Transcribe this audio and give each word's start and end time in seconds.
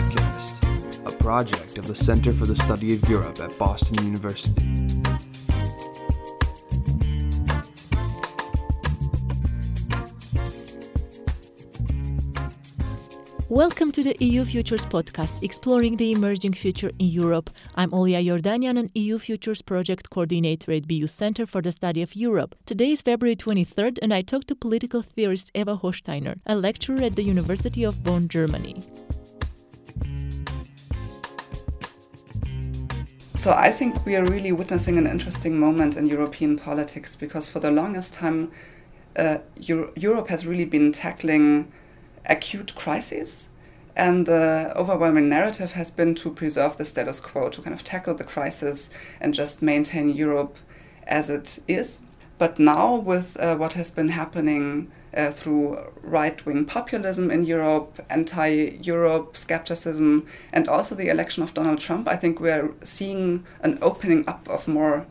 Podcast, 0.00 1.06
a 1.06 1.12
project 1.12 1.76
of 1.76 1.86
the 1.86 1.94
Center 1.94 2.32
for 2.32 2.46
the 2.46 2.56
Study 2.56 2.94
of 2.94 3.06
Europe 3.06 3.38
at 3.38 3.56
Boston 3.58 4.02
University. 4.02 4.64
Welcome 13.50 13.92
to 13.92 14.02
the 14.02 14.16
EU 14.20 14.46
Futures 14.46 14.86
podcast, 14.86 15.42
exploring 15.42 15.98
the 15.98 16.12
emerging 16.12 16.54
future 16.54 16.92
in 16.98 17.08
Europe. 17.08 17.50
I'm 17.74 17.90
Olya 17.90 18.24
Yordanyan, 18.24 18.78
an 18.78 18.88
EU 18.94 19.18
Futures 19.18 19.60
project 19.60 20.08
coordinator 20.08 20.72
at 20.72 20.88
BU 20.88 21.08
Center 21.08 21.44
for 21.44 21.60
the 21.60 21.72
Study 21.72 22.00
of 22.00 22.16
Europe. 22.16 22.54
Today 22.64 22.92
is 22.92 23.02
February 23.02 23.36
23rd, 23.36 23.98
and 24.00 24.14
I 24.14 24.22
talked 24.22 24.48
to 24.48 24.54
political 24.54 25.02
theorist 25.02 25.50
Eva 25.54 25.76
Hausteiner, 25.76 26.40
a 26.46 26.54
lecturer 26.54 27.02
at 27.02 27.16
the 27.16 27.22
University 27.22 27.84
of 27.84 28.02
Bonn, 28.02 28.28
Germany. 28.28 28.82
So 33.40 33.54
I 33.54 33.72
think 33.72 34.04
we 34.04 34.16
are 34.16 34.24
really 34.26 34.52
witnessing 34.52 34.98
an 34.98 35.06
interesting 35.06 35.58
moment 35.58 35.96
in 35.96 36.06
European 36.06 36.58
politics 36.58 37.16
because 37.16 37.48
for 37.48 37.58
the 37.58 37.70
longest 37.70 38.12
time, 38.12 38.52
uh, 39.16 39.38
Euro- 39.56 39.92
Europe 39.96 40.28
has 40.28 40.46
really 40.46 40.66
been 40.66 40.92
tackling 40.92 41.72
acute 42.26 42.74
crises. 42.74 43.48
And 43.96 44.26
the 44.26 44.74
overwhelming 44.76 45.30
narrative 45.30 45.72
has 45.72 45.90
been 45.90 46.14
to 46.16 46.28
preserve 46.28 46.76
the 46.76 46.84
status 46.84 47.18
quo, 47.18 47.48
to 47.48 47.62
kind 47.62 47.72
of 47.72 47.82
tackle 47.82 48.12
the 48.12 48.24
crisis 48.24 48.90
and 49.22 49.32
just 49.32 49.62
maintain 49.62 50.10
Europe 50.10 50.58
as 51.06 51.30
it 51.30 51.60
is. 51.66 51.96
But 52.40 52.58
now, 52.58 52.96
with 52.96 53.36
uh, 53.38 53.56
what 53.56 53.74
has 53.74 53.90
been 53.90 54.08
happening 54.08 54.90
uh, 55.14 55.30
through 55.30 55.78
right 56.02 56.42
wing 56.46 56.64
populism 56.64 57.30
in 57.30 57.44
Europe, 57.44 58.02
anti 58.08 58.78
Europe 58.80 59.36
skepticism, 59.36 60.26
and 60.50 60.66
also 60.66 60.94
the 60.94 61.10
election 61.10 61.42
of 61.42 61.52
Donald 61.52 61.80
Trump, 61.80 62.08
I 62.08 62.16
think 62.16 62.40
we're 62.40 62.70
seeing 62.82 63.44
an 63.60 63.78
opening 63.82 64.26
up 64.26 64.48
of 64.48 64.66
more 64.66 65.06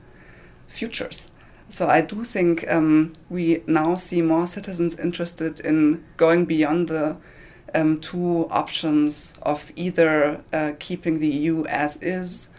futures. 0.67 1.29
So 1.69 1.87
I 1.87 2.01
do 2.01 2.23
think 2.23 2.67
um, 2.67 3.13
we 3.29 3.61
now 3.67 3.93
see 3.93 4.23
more 4.23 4.47
citizens 4.47 4.99
interested 4.99 5.59
in 5.59 6.03
going 6.17 6.45
beyond 6.45 6.87
the 6.87 7.15
um, 7.75 7.99
two 7.99 8.47
options 8.49 9.35
of 9.43 9.71
either 9.75 10.41
uh, 10.51 10.71
keeping 10.79 11.19
the 11.19 11.29
EU 11.29 11.63
as 11.65 12.01
is 12.01 12.49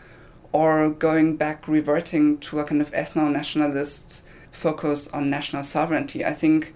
or 0.53 0.91
going 0.91 1.37
back, 1.37 1.67
reverting 1.67 2.39
to 2.39 2.61
a 2.61 2.65
kind 2.65 2.81
of 2.81 2.93
ethno 2.93 3.33
nationalist 3.33 4.23
focus 4.61 5.09
on 5.09 5.31
national 5.31 5.65
sovereignty. 5.65 6.25
I 6.25 6.35
think 6.35 6.75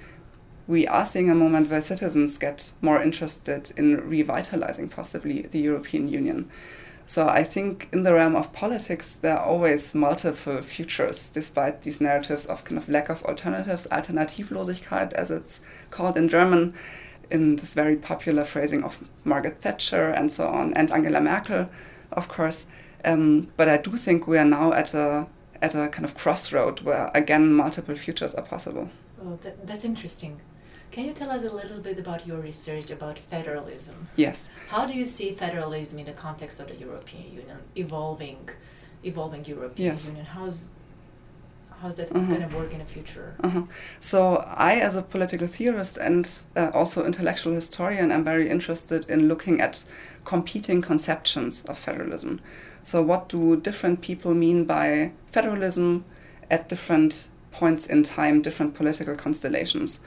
we 0.66 0.86
are 0.86 1.04
seeing 1.04 1.30
a 1.30 1.34
moment 1.34 1.70
where 1.70 1.82
citizens 1.82 2.38
get 2.38 2.72
more 2.80 3.02
interested 3.02 3.72
in 3.77 4.08
revitalizing 4.08 4.88
possibly 4.88 5.42
the 5.42 5.58
European 5.58 6.08
Union. 6.08 6.50
So 7.06 7.28
I 7.28 7.44
think 7.44 7.90
in 7.92 8.02
the 8.02 8.14
realm 8.14 8.34
of 8.34 8.55
politics, 8.55 9.14
there 9.14 9.36
are 9.36 9.44
always 9.44 9.94
multiple 9.94 10.62
futures, 10.62 11.30
despite 11.30 11.82
these 11.82 12.00
narratives 12.00 12.46
of 12.46 12.64
kind 12.64 12.78
of 12.78 12.88
lack 12.88 13.10
of 13.10 13.22
alternatives, 13.24 13.86
Alternativlosigkeit, 13.92 15.12
as 15.12 15.30
it's 15.30 15.60
called 15.90 16.16
in 16.16 16.30
German, 16.30 16.72
in 17.30 17.56
this 17.56 17.74
very 17.74 17.96
popular 17.96 18.44
phrasing 18.44 18.82
of 18.82 19.05
Margaret 19.24 19.60
Thatcher 19.60 20.08
and 20.08 20.32
so 20.32 20.48
on, 20.48 20.72
and 20.72 20.90
Angela 20.90 21.20
Merkel, 21.20 21.68
of 22.11 22.28
course. 22.28 22.67
Um, 23.05 23.48
but 23.58 23.68
I 23.68 23.77
do 23.77 23.98
think 23.98 24.27
we 24.27 24.39
are 24.39 24.46
now 24.46 24.73
at 24.73 24.94
a 24.94 25.27
at 25.64 25.75
a 25.75 25.89
kind 25.89 26.05
of 26.05 26.14
crossroad 26.23 26.80
where 26.86 27.11
again 27.14 27.52
multiple 27.55 27.97
futures 27.97 28.35
are 28.35 28.47
possible. 28.55 28.89
Oh, 29.25 29.39
that, 29.42 29.67
that's 29.67 29.85
interesting. 29.85 30.41
Can 30.91 31.05
you 31.07 31.13
tell 31.20 31.30
us 31.36 31.42
a 31.45 31.52
little 31.61 31.80
bit 31.89 31.98
about 31.98 32.20
your 32.27 32.39
research 32.51 32.91
about 32.91 33.19
federalism? 33.19 33.97
Yes. 34.17 34.48
How 34.69 34.83
do 34.86 34.95
you 34.95 35.05
see 35.05 35.29
federalism 35.35 35.98
in 35.98 36.07
the 36.07 36.13
context 36.27 36.61
of 36.61 36.67
the 36.69 36.77
European 36.86 37.27
Union, 37.42 37.58
evolving, 37.77 38.48
evolving 39.03 39.45
European 39.45 39.89
Yes. 39.91 40.07
Union? 40.07 40.24
How's 40.36 40.58
how's 41.83 41.97
that 41.97 42.08
Mhm. 42.11 42.29
going 42.30 42.48
to 42.48 42.57
work 42.57 42.73
in 42.73 42.79
the 42.79 42.85
future? 42.97 43.35
Uh-huh. 43.47 43.63
So 44.01 44.19
I, 44.70 44.73
as 44.89 44.95
a 44.97 45.03
political 45.03 45.48
theorist 45.48 45.97
and 45.98 46.24
uh, 46.57 46.70
also 46.80 47.05
intellectual 47.05 47.55
historian, 47.55 48.11
am 48.13 48.24
very 48.24 48.48
interested 48.48 49.01
in 49.11 49.29
looking 49.29 49.61
at 49.61 49.85
competing 50.24 50.80
conceptions 50.83 51.64
of 51.70 51.77
federalism. 51.79 52.41
So 52.84 53.00
what 53.00 53.30
do 53.30 53.56
different 53.56 54.02
people 54.02 54.34
mean 54.34 54.67
by 54.67 55.12
federalism 55.33 56.05
at 56.50 56.68
different 56.68 57.28
points 57.50 57.86
in 57.86 58.02
time, 58.02 58.42
different 58.42 58.74
political 58.74 59.17
constellations? 59.17 60.00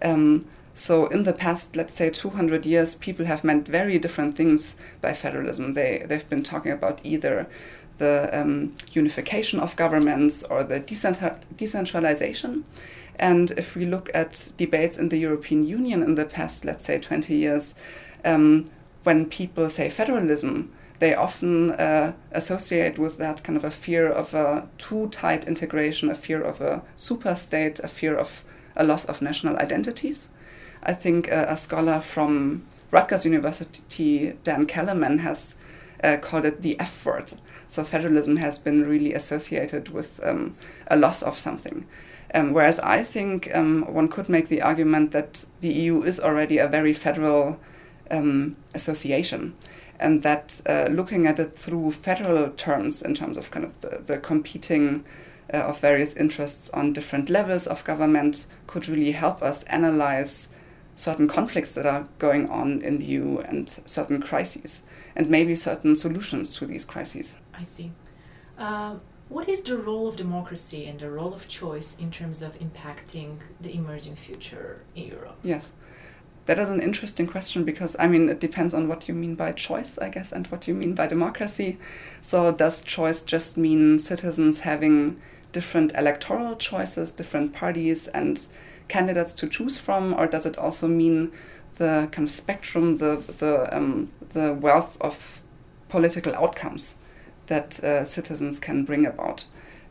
Um, 0.00 0.46
so 0.72 1.08
in 1.08 1.24
the 1.24 1.32
past, 1.32 1.74
let's 1.74 1.92
say 1.92 2.08
200 2.08 2.64
years, 2.64 2.94
people 2.94 3.26
have 3.26 3.42
meant 3.42 3.66
very 3.66 3.98
different 3.98 4.36
things 4.36 4.76
by 5.02 5.12
federalism. 5.12 5.74
They 5.74 6.04
they've 6.06 6.30
been 6.30 6.44
talking 6.44 6.70
about 6.72 7.00
either 7.02 7.48
the 7.98 8.30
um, 8.32 8.74
unification 8.92 9.58
of 9.58 9.74
governments 9.76 10.44
or 10.44 10.62
the 10.62 10.80
decentral- 10.80 11.40
decentralization. 11.56 12.64
And 13.18 13.50
if 13.58 13.74
we 13.74 13.84
look 13.84 14.08
at 14.14 14.52
debates 14.56 14.98
in 14.98 15.08
the 15.10 15.18
European 15.18 15.66
Union 15.66 16.02
in 16.02 16.14
the 16.14 16.24
past, 16.24 16.64
let's 16.64 16.84
say 16.86 16.98
20 16.98 17.34
years, 17.34 17.74
um, 18.24 18.64
when 19.02 19.26
people 19.26 19.68
say 19.68 19.90
federalism, 19.90 20.72
they 21.00 21.14
often 21.14 21.72
uh, 21.72 22.12
associate 22.32 22.98
with 22.98 23.18
that 23.18 23.42
kind 23.42 23.56
of 23.56 23.64
a 23.64 23.70
fear 23.70 24.08
of 24.08 24.34
a 24.34 24.68
too 24.78 25.08
tight 25.08 25.46
integration, 25.46 26.10
a 26.10 26.14
fear 26.14 26.40
of 26.42 26.60
a 26.60 26.82
super 26.96 27.34
state, 27.34 27.80
a 27.80 27.88
fear 27.88 28.14
of 28.16 28.44
a 28.76 28.84
loss 28.84 29.06
of 29.06 29.20
national 29.20 29.56
identities. 29.56 30.28
I 30.82 30.92
think 30.94 31.30
uh, 31.32 31.46
a 31.48 31.56
scholar 31.56 32.00
from 32.00 32.66
Rutgers 32.90 33.24
University, 33.24 34.34
Dan 34.44 34.66
Kelemen, 34.66 35.20
has 35.20 35.56
uh, 36.04 36.18
called 36.20 36.44
it 36.44 36.62
the 36.62 36.78
F 36.78 37.04
word. 37.04 37.32
So 37.66 37.84
federalism 37.84 38.36
has 38.36 38.58
been 38.58 38.86
really 38.86 39.14
associated 39.14 39.88
with 39.88 40.20
um, 40.22 40.56
a 40.88 40.96
loss 40.96 41.22
of 41.22 41.38
something. 41.38 41.86
Um, 42.34 42.52
whereas 42.52 42.78
I 42.80 43.02
think 43.02 43.50
um, 43.54 43.92
one 43.92 44.08
could 44.08 44.28
make 44.28 44.48
the 44.48 44.62
argument 44.62 45.12
that 45.12 45.44
the 45.60 45.72
EU 45.72 46.02
is 46.02 46.20
already 46.20 46.58
a 46.58 46.68
very 46.68 46.92
federal 46.92 47.58
um, 48.10 48.56
association, 48.74 49.54
and 50.00 50.22
that 50.22 50.60
uh, 50.66 50.88
looking 50.90 51.26
at 51.26 51.38
it 51.38 51.56
through 51.56 51.92
federal 51.92 52.50
terms, 52.50 53.02
in 53.02 53.14
terms 53.14 53.36
of 53.36 53.50
kind 53.50 53.64
of 53.64 53.80
the, 53.82 54.02
the 54.04 54.18
competing 54.18 55.04
uh, 55.52 55.58
of 55.58 55.78
various 55.80 56.16
interests 56.16 56.70
on 56.70 56.92
different 56.92 57.28
levels 57.28 57.66
of 57.66 57.84
government, 57.84 58.46
could 58.66 58.88
really 58.88 59.12
help 59.12 59.42
us 59.42 59.62
analyze 59.64 60.54
certain 60.96 61.28
conflicts 61.28 61.72
that 61.72 61.86
are 61.86 62.08
going 62.18 62.48
on 62.48 62.82
in 62.82 62.98
the 62.98 63.04
EU 63.06 63.38
and 63.38 63.68
certain 63.86 64.20
crises, 64.20 64.82
and 65.14 65.28
maybe 65.28 65.54
certain 65.54 65.94
solutions 65.94 66.54
to 66.56 66.66
these 66.66 66.84
crises. 66.84 67.36
I 67.54 67.62
see. 67.62 67.92
Uh, 68.58 68.96
what 69.28 69.48
is 69.48 69.62
the 69.62 69.76
role 69.76 70.08
of 70.08 70.16
democracy 70.16 70.86
and 70.86 70.98
the 70.98 71.10
role 71.10 71.32
of 71.32 71.46
choice 71.46 71.96
in 71.98 72.10
terms 72.10 72.42
of 72.42 72.58
impacting 72.58 73.38
the 73.60 73.74
emerging 73.74 74.16
future 74.16 74.82
in 74.96 75.06
Europe? 75.06 75.38
Yes. 75.44 75.72
That 76.50 76.58
is 76.58 76.68
an 76.68 76.80
interesting 76.80 77.28
question 77.28 77.62
because, 77.62 77.94
I 78.00 78.08
mean, 78.08 78.28
it 78.28 78.40
depends 78.40 78.74
on 78.74 78.88
what 78.88 79.06
you 79.06 79.14
mean 79.14 79.36
by 79.36 79.52
choice, 79.52 79.98
I 79.98 80.08
guess, 80.08 80.32
and 80.32 80.48
what 80.48 80.66
you 80.66 80.74
mean 80.74 80.96
by 80.96 81.06
democracy. 81.06 81.78
So, 82.22 82.50
does 82.50 82.82
choice 82.82 83.22
just 83.22 83.56
mean 83.56 84.00
citizens 84.00 84.62
having 84.62 85.20
different 85.52 85.92
electoral 85.94 86.56
choices, 86.56 87.12
different 87.12 87.52
parties, 87.52 88.08
and 88.08 88.44
candidates 88.88 89.32
to 89.34 89.46
choose 89.46 89.78
from, 89.78 90.12
or 90.12 90.26
does 90.26 90.44
it 90.44 90.58
also 90.58 90.88
mean 90.88 91.30
the 91.76 92.08
kind 92.10 92.26
of 92.26 92.32
spectrum, 92.32 92.96
the, 92.96 93.22
the, 93.38 93.68
um, 93.72 94.10
the 94.32 94.52
wealth 94.52 94.96
of 95.00 95.42
political 95.88 96.34
outcomes 96.34 96.96
that 97.46 97.78
uh, 97.84 98.04
citizens 98.04 98.58
can 98.58 98.82
bring 98.82 99.06
about? 99.06 99.46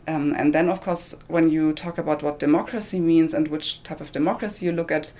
Um, 0.10 0.36
and 0.38 0.54
then, 0.54 0.68
of 0.68 0.82
course, 0.82 1.16
when 1.30 1.50
you 1.50 1.72
talk 1.72 1.98
about 1.98 2.22
what 2.22 2.38
democracy 2.38 3.00
means 3.00 3.34
and 3.34 3.48
which 3.48 3.82
type 3.84 4.02
of 4.02 4.12
democracy 4.12 4.66
you 4.66 4.74
look 4.74 4.92
at, 4.92 5.14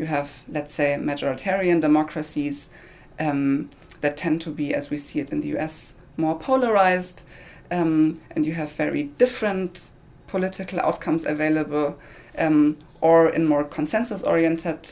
you 0.00 0.06
have, 0.06 0.42
let's 0.48 0.72
say, 0.72 0.96
majoritarian 0.98 1.78
democracies 1.82 2.70
um, 3.18 3.68
that 4.00 4.16
tend 4.16 4.40
to 4.40 4.50
be, 4.50 4.72
as 4.72 4.88
we 4.88 4.96
see 4.96 5.20
it 5.20 5.28
in 5.28 5.42
the 5.42 5.48
US, 5.58 5.94
more 6.16 6.38
polarized, 6.38 7.22
um, 7.70 8.18
and 8.30 8.46
you 8.46 8.54
have 8.54 8.72
very 8.72 9.04
different 9.24 9.90
political 10.26 10.80
outcomes 10.80 11.26
available, 11.26 11.98
um, 12.38 12.78
or 13.02 13.28
in 13.28 13.44
more 13.46 13.62
consensus 13.62 14.22
oriented 14.22 14.90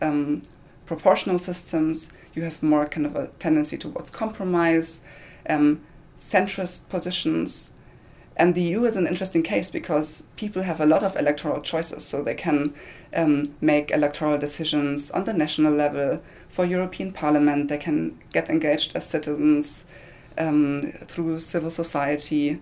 um, 0.00 0.42
proportional 0.86 1.40
systems, 1.40 2.12
you 2.34 2.42
have 2.42 2.62
more 2.62 2.86
kind 2.86 3.06
of 3.06 3.16
a 3.16 3.26
tendency 3.40 3.76
towards 3.76 4.08
compromise, 4.08 5.00
um, 5.48 5.80
centrist 6.16 6.88
positions. 6.88 7.72
And 8.36 8.54
the 8.54 8.62
EU 8.62 8.84
is 8.84 8.96
an 8.96 9.06
interesting 9.06 9.42
case 9.42 9.70
because 9.70 10.24
people 10.36 10.62
have 10.62 10.80
a 10.80 10.86
lot 10.86 11.02
of 11.02 11.16
electoral 11.16 11.60
choices, 11.60 12.04
so 12.04 12.22
they 12.22 12.34
can 12.34 12.74
um, 13.14 13.54
make 13.60 13.90
electoral 13.90 14.38
decisions 14.38 15.10
on 15.12 15.24
the 15.24 15.32
national 15.32 15.72
level 15.72 16.20
for 16.48 16.64
European 16.64 17.12
Parliament. 17.12 17.68
They 17.68 17.78
can 17.78 18.18
get 18.32 18.50
engaged 18.50 18.96
as 18.96 19.06
citizens 19.06 19.86
um, 20.36 20.92
through 21.06 21.40
civil 21.40 21.70
society. 21.70 22.60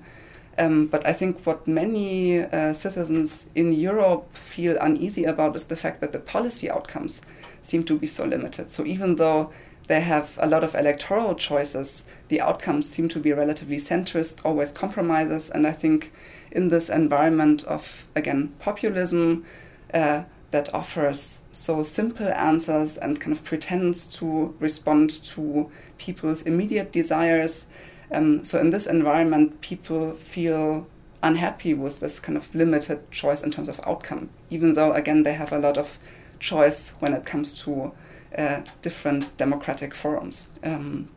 Um, 0.58 0.86
but 0.86 1.06
I 1.06 1.14
think 1.14 1.46
what 1.46 1.66
many 1.66 2.42
uh, 2.42 2.74
citizens 2.74 3.48
in 3.54 3.72
Europe 3.72 4.36
feel 4.36 4.76
uneasy 4.78 5.24
about 5.24 5.56
is 5.56 5.66
the 5.66 5.76
fact 5.76 6.02
that 6.02 6.12
the 6.12 6.18
policy 6.18 6.70
outcomes 6.70 7.22
seem 7.62 7.84
to 7.84 7.98
be 7.98 8.06
so 8.06 8.26
limited. 8.26 8.70
So 8.70 8.84
even 8.84 9.16
though 9.16 9.50
they 9.92 10.00
have 10.00 10.38
a 10.40 10.46
lot 10.46 10.64
of 10.64 10.74
electoral 10.74 11.34
choices, 11.34 12.04
the 12.28 12.40
outcomes 12.40 12.88
seem 12.88 13.10
to 13.10 13.20
be 13.20 13.30
relatively 13.30 13.76
centrist, 13.76 14.40
always 14.42 14.72
compromises. 14.72 15.50
And 15.50 15.66
I 15.66 15.72
think 15.72 16.12
in 16.50 16.68
this 16.68 16.88
environment 16.88 17.62
of, 17.64 18.06
again, 18.16 18.54
populism 18.58 19.44
uh, 19.92 20.22
that 20.50 20.72
offers 20.72 21.42
so 21.52 21.82
simple 21.82 22.28
answers 22.28 22.96
and 22.96 23.20
kind 23.20 23.36
of 23.36 23.44
pretends 23.44 24.06
to 24.16 24.54
respond 24.60 25.10
to 25.24 25.70
people's 25.98 26.40
immediate 26.40 26.90
desires. 26.90 27.66
Um, 28.10 28.44
so 28.44 28.58
in 28.58 28.70
this 28.70 28.86
environment, 28.86 29.60
people 29.60 30.14
feel 30.14 30.86
unhappy 31.22 31.74
with 31.74 32.00
this 32.00 32.18
kind 32.18 32.38
of 32.38 32.54
limited 32.54 33.10
choice 33.10 33.42
in 33.42 33.50
terms 33.50 33.68
of 33.68 33.78
outcome, 33.86 34.30
even 34.48 34.72
though, 34.72 34.92
again, 34.92 35.22
they 35.22 35.34
have 35.34 35.52
a 35.52 35.58
lot 35.58 35.76
of 35.76 35.98
choice 36.40 36.94
when 36.98 37.12
it 37.12 37.26
comes 37.26 37.58
to 37.64 37.92
uh, 38.36 38.60
different 38.80 39.36
democratic 39.36 39.94
forums. 39.94 40.48
Um, 40.64 41.08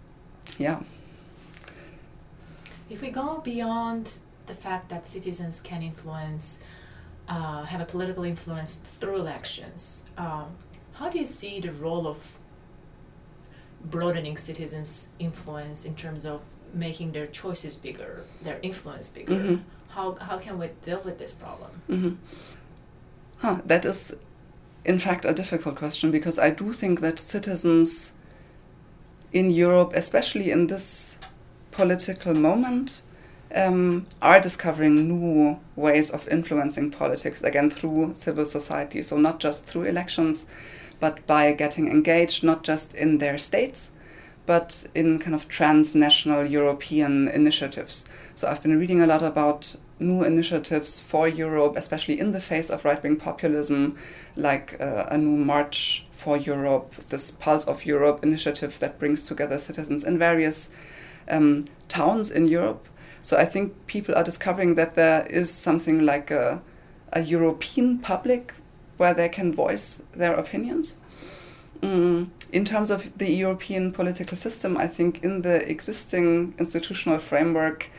yeah. 0.57 0.79
If 2.89 3.01
we 3.01 3.09
go 3.09 3.41
beyond 3.43 4.17
the 4.45 4.53
fact 4.53 4.89
that 4.89 5.07
citizens 5.07 5.59
can 5.61 5.81
influence, 5.81 6.59
uh, 7.27 7.63
have 7.63 7.81
a 7.81 7.85
political 7.85 8.23
influence 8.23 8.81
through 8.99 9.15
elections, 9.15 10.05
um, 10.17 10.47
how 10.93 11.09
do 11.09 11.19
you 11.19 11.25
see 11.25 11.59
the 11.59 11.71
role 11.71 12.07
of 12.07 12.37
broadening 13.83 14.37
citizens' 14.37 15.09
influence 15.19 15.85
in 15.85 15.95
terms 15.95 16.25
of 16.25 16.41
making 16.73 17.11
their 17.11 17.27
choices 17.27 17.75
bigger, 17.75 18.23
their 18.43 18.59
influence 18.61 19.09
bigger? 19.09 19.33
Mm-hmm. 19.33 19.55
How, 19.89 20.13
how 20.15 20.37
can 20.37 20.59
we 20.59 20.69
deal 20.81 21.01
with 21.03 21.17
this 21.17 21.33
problem? 21.33 21.71
Mm-hmm. 21.89 22.15
Huh, 23.37 23.61
that 23.65 23.85
is 23.85 24.15
in 24.85 24.99
fact, 24.99 25.25
a 25.25 25.33
difficult 25.33 25.75
question 25.75 26.11
because 26.11 26.37
I 26.37 26.51
do 26.51 26.71
think 26.71 27.01
that 27.01 27.19
citizens 27.19 28.13
in 29.33 29.49
Europe, 29.49 29.91
especially 29.95 30.51
in 30.51 30.67
this 30.67 31.17
political 31.71 32.35
moment, 32.35 33.01
um, 33.53 34.05
are 34.21 34.39
discovering 34.39 35.07
new 35.07 35.59
ways 35.75 36.11
of 36.11 36.27
influencing 36.27 36.91
politics, 36.91 37.43
again, 37.43 37.69
through 37.69 38.13
civil 38.15 38.45
society. 38.45 39.01
So, 39.01 39.17
not 39.17 39.39
just 39.39 39.65
through 39.65 39.83
elections, 39.83 40.45
but 40.99 41.25
by 41.25 41.51
getting 41.53 41.89
engaged, 41.89 42.43
not 42.43 42.63
just 42.63 42.93
in 42.93 43.17
their 43.17 43.37
states, 43.37 43.91
but 44.45 44.85
in 44.93 45.19
kind 45.19 45.33
of 45.33 45.47
transnational 45.47 46.45
European 46.45 47.27
initiatives. 47.27 48.05
So, 48.35 48.47
I've 48.47 48.61
been 48.61 48.79
reading 48.79 49.01
a 49.01 49.07
lot 49.07 49.23
about 49.23 49.75
new 49.99 50.23
initiatives 50.23 50.99
for 50.99 51.27
Europe, 51.27 51.75
especially 51.77 52.19
in 52.19 52.31
the 52.31 52.41
face 52.41 52.69
of 52.69 52.83
right 52.83 53.01
wing 53.01 53.15
populism, 53.15 53.97
like 54.35 54.79
uh, 54.79 55.05
a 55.09 55.17
new 55.17 55.37
March 55.43 56.05
for 56.11 56.37
Europe, 56.37 56.93
this 57.09 57.31
Pulse 57.31 57.65
of 57.65 57.85
Europe 57.85 58.23
initiative 58.23 58.79
that 58.79 58.99
brings 58.99 59.23
together 59.23 59.57
citizens 59.57 60.03
in 60.03 60.17
various 60.17 60.69
um, 61.29 61.65
towns 61.87 62.31
in 62.31 62.47
Europe. 62.47 62.87
So 63.21 63.37
I 63.37 63.45
think 63.45 63.87
people 63.87 64.15
are 64.15 64.23
discovering 64.23 64.75
that 64.75 64.95
there 64.95 65.25
is 65.27 65.49
something 65.49 66.05
like 66.05 66.29
a, 66.29 66.61
a 67.13 67.21
European 67.21 67.97
public 67.99 68.53
where 68.97 69.13
they 69.13 69.29
can 69.29 69.53
voice 69.53 70.03
their 70.13 70.33
opinions. 70.33 70.97
Mm. 71.81 72.29
In 72.51 72.65
terms 72.65 72.91
of 72.91 73.17
the 73.17 73.31
European 73.31 73.91
political 73.91 74.37
system, 74.37 74.77
I 74.77 74.87
think 74.87 75.23
in 75.23 75.41
the 75.41 75.67
existing 75.69 76.53
institutional 76.57 77.19
framework, 77.19 77.89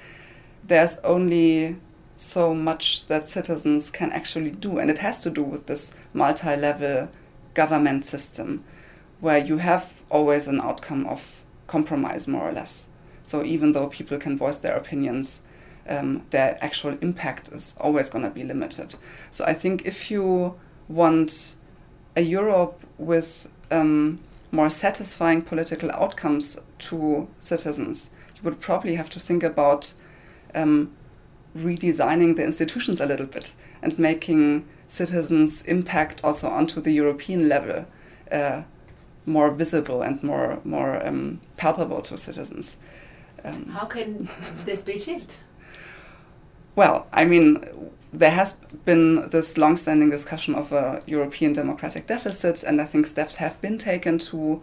there's 0.66 0.98
only 0.98 1.76
so 2.16 2.54
much 2.54 3.06
that 3.06 3.28
citizens 3.28 3.90
can 3.90 4.10
actually 4.12 4.50
do. 4.50 4.78
And 4.78 4.90
it 4.90 4.98
has 4.98 5.22
to 5.22 5.30
do 5.30 5.42
with 5.42 5.66
this 5.66 5.96
multi 6.12 6.56
level 6.56 7.08
government 7.54 8.04
system 8.04 8.64
where 9.20 9.38
you 9.38 9.58
have 9.58 10.02
always 10.10 10.46
an 10.46 10.60
outcome 10.60 11.06
of 11.06 11.42
compromise, 11.66 12.28
more 12.28 12.48
or 12.48 12.52
less. 12.52 12.88
So 13.22 13.44
even 13.44 13.72
though 13.72 13.88
people 13.88 14.18
can 14.18 14.36
voice 14.36 14.58
their 14.58 14.76
opinions, 14.76 15.40
um, 15.88 16.24
their 16.30 16.58
actual 16.62 16.96
impact 17.00 17.48
is 17.48 17.74
always 17.80 18.10
going 18.10 18.24
to 18.24 18.30
be 18.30 18.44
limited. 18.44 18.94
So 19.30 19.44
I 19.44 19.54
think 19.54 19.84
if 19.84 20.10
you 20.10 20.54
want 20.88 21.56
a 22.14 22.20
Europe 22.20 22.80
with 22.98 23.48
um, 23.70 24.20
more 24.52 24.70
satisfying 24.70 25.42
political 25.42 25.90
outcomes 25.92 26.58
to 26.78 27.28
citizens, 27.40 28.10
you 28.36 28.42
would 28.42 28.60
probably 28.60 28.94
have 28.94 29.10
to 29.10 29.20
think 29.20 29.42
about 29.42 29.94
um, 30.56 30.90
redesigning 31.56 32.36
the 32.36 32.44
institutions 32.44 33.00
a 33.00 33.06
little 33.06 33.26
bit 33.26 33.54
and 33.82 33.98
making 33.98 34.66
citizens' 34.88 35.62
impact 35.66 36.20
also 36.24 36.48
onto 36.48 36.80
the 36.80 36.92
European 36.92 37.48
level 37.48 37.86
uh, 38.32 38.62
more 39.26 39.50
visible 39.50 40.02
and 40.02 40.22
more 40.22 40.60
more 40.64 41.06
um, 41.06 41.40
palpable 41.56 42.00
to 42.00 42.16
citizens. 42.16 42.78
Um, 43.44 43.66
How 43.66 43.86
can 43.86 44.28
this 44.64 44.82
be 44.82 44.92
achieved? 44.92 45.34
Well, 46.76 47.06
I 47.12 47.24
mean, 47.24 47.64
there 48.12 48.30
has 48.30 48.54
been 48.84 49.28
this 49.30 49.56
long-standing 49.56 50.10
discussion 50.10 50.54
of 50.54 50.72
a 50.72 51.02
European 51.06 51.52
democratic 51.52 52.06
deficit, 52.06 52.62
and 52.64 52.80
I 52.80 52.84
think 52.84 53.06
steps 53.06 53.36
have 53.36 53.60
been 53.60 53.78
taken 53.78 54.18
to 54.18 54.62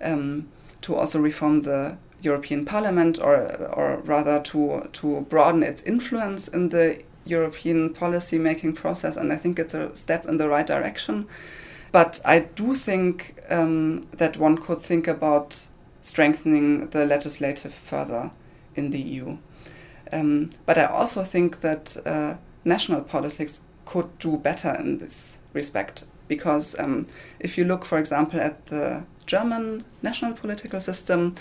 um, 0.00 0.48
to 0.82 0.96
also 0.96 1.20
reform 1.20 1.62
the 1.62 1.96
European 2.22 2.64
Parliament, 2.64 3.18
or 3.20 3.36
or 3.72 3.98
rather 4.04 4.40
to 4.40 4.88
to 4.92 5.20
broaden 5.28 5.62
its 5.62 5.82
influence 5.82 6.48
in 6.48 6.70
the 6.70 7.02
European 7.24 7.90
policy 7.90 8.38
making 8.38 8.74
process, 8.74 9.16
and 9.16 9.32
I 9.32 9.36
think 9.36 9.58
it's 9.58 9.74
a 9.74 9.94
step 9.96 10.26
in 10.26 10.38
the 10.38 10.48
right 10.48 10.66
direction. 10.66 11.26
But 11.92 12.20
I 12.24 12.40
do 12.40 12.74
think 12.74 13.34
um, 13.50 14.06
that 14.12 14.38
one 14.38 14.56
could 14.58 14.80
think 14.80 15.06
about 15.06 15.66
strengthening 16.00 16.88
the 16.88 17.04
legislative 17.04 17.74
further 17.74 18.30
in 18.74 18.90
the 18.90 19.00
EU. 19.00 19.36
Um, 20.12 20.50
but 20.66 20.78
I 20.78 20.86
also 20.86 21.22
think 21.22 21.60
that 21.60 21.96
uh, 22.06 22.34
national 22.64 23.02
politics 23.02 23.62
could 23.84 24.18
do 24.18 24.36
better 24.36 24.74
in 24.74 24.98
this 24.98 25.38
respect 25.52 26.04
because 26.28 26.78
um, 26.78 27.06
if 27.40 27.58
you 27.58 27.64
look, 27.64 27.84
for 27.84 27.98
example, 27.98 28.40
at 28.40 28.66
the 28.66 29.02
German 29.26 29.84
national 30.02 30.32
political 30.32 30.80
system, 30.80 31.34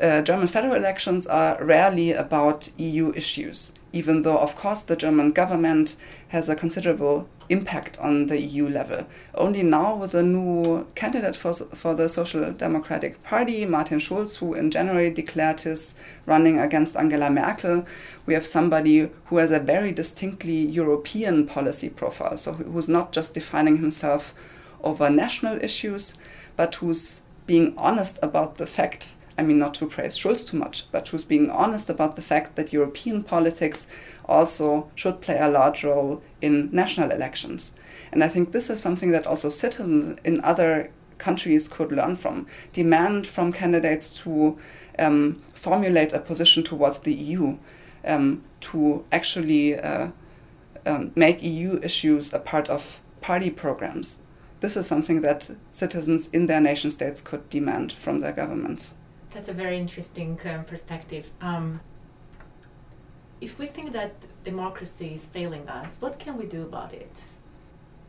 uh, 0.00 0.22
German 0.22 0.48
federal 0.48 0.74
elections 0.74 1.26
are 1.26 1.62
rarely 1.64 2.12
about 2.12 2.70
EU 2.76 3.12
issues, 3.14 3.72
even 3.92 4.22
though, 4.22 4.38
of 4.38 4.54
course, 4.54 4.82
the 4.82 4.96
German 4.96 5.32
government 5.32 5.96
has 6.28 6.48
a 6.48 6.56
considerable 6.56 7.28
impact 7.48 7.98
on 7.98 8.26
the 8.26 8.38
EU 8.38 8.68
level. 8.68 9.06
Only 9.34 9.62
now, 9.62 9.96
with 9.96 10.14
a 10.14 10.22
new 10.22 10.86
candidate 10.94 11.34
for, 11.34 11.54
for 11.54 11.94
the 11.94 12.08
Social 12.08 12.52
Democratic 12.52 13.22
Party, 13.22 13.64
Martin 13.64 13.98
Schulz, 13.98 14.36
who 14.36 14.52
in 14.52 14.70
January 14.70 15.10
declared 15.10 15.60
his 15.62 15.94
running 16.26 16.58
against 16.58 16.96
Angela 16.96 17.30
Merkel, 17.30 17.86
we 18.26 18.34
have 18.34 18.46
somebody 18.46 19.08
who 19.26 19.38
has 19.38 19.50
a 19.50 19.58
very 19.58 19.92
distinctly 19.92 20.60
European 20.60 21.46
policy 21.46 21.88
profile. 21.88 22.36
So, 22.36 22.52
who's 22.52 22.88
not 22.88 23.12
just 23.12 23.34
defining 23.34 23.78
himself 23.78 24.34
over 24.82 25.08
national 25.08 25.62
issues, 25.62 26.18
but 26.56 26.74
who's 26.76 27.22
being 27.46 27.72
honest 27.78 28.18
about 28.22 28.56
the 28.56 28.66
fact 28.66 29.14
I 29.38 29.42
mean, 29.42 29.58
not 29.60 29.74
to 29.74 29.86
praise 29.86 30.18
Schulz 30.18 30.44
too 30.44 30.56
much, 30.56 30.90
but 30.90 31.08
who's 31.08 31.24
being 31.24 31.48
honest 31.48 31.88
about 31.88 32.16
the 32.16 32.22
fact 32.22 32.56
that 32.56 32.72
European 32.72 33.22
politics 33.22 33.86
also 34.24 34.90
should 34.96 35.20
play 35.20 35.38
a 35.38 35.48
large 35.48 35.84
role 35.84 36.22
in 36.42 36.68
national 36.72 37.12
elections. 37.12 37.74
And 38.10 38.24
I 38.24 38.28
think 38.28 38.50
this 38.50 38.68
is 38.68 38.80
something 38.80 39.12
that 39.12 39.28
also 39.28 39.48
citizens 39.48 40.18
in 40.24 40.42
other 40.42 40.90
countries 41.18 41.68
could 41.68 41.92
learn 41.92 42.16
from. 42.16 42.46
Demand 42.72 43.26
from 43.26 43.52
candidates 43.52 44.18
to 44.24 44.58
um, 44.98 45.40
formulate 45.54 46.12
a 46.12 46.18
position 46.18 46.64
towards 46.64 47.00
the 47.00 47.14
EU, 47.14 47.58
um, 48.04 48.42
to 48.60 49.04
actually 49.12 49.78
uh, 49.78 50.08
um, 50.84 51.12
make 51.14 51.42
EU 51.42 51.78
issues 51.82 52.32
a 52.32 52.40
part 52.40 52.68
of 52.68 53.02
party 53.20 53.50
programs. 53.50 54.18
This 54.60 54.76
is 54.76 54.86
something 54.86 55.20
that 55.20 55.50
citizens 55.70 56.28
in 56.30 56.46
their 56.46 56.60
nation 56.60 56.90
states 56.90 57.20
could 57.20 57.48
demand 57.48 57.92
from 57.92 58.18
their 58.18 58.32
governments. 58.32 58.94
That's 59.38 59.50
a 59.50 59.52
very 59.52 59.78
interesting 59.78 60.36
um, 60.46 60.64
perspective. 60.64 61.30
Um, 61.40 61.80
if 63.40 63.56
we 63.56 63.66
think 63.66 63.92
that 63.92 64.12
democracy 64.42 65.14
is 65.14 65.26
failing 65.26 65.68
us, 65.68 65.96
what 66.00 66.18
can 66.18 66.36
we 66.36 66.44
do 66.44 66.62
about 66.62 66.92
it? 66.92 67.24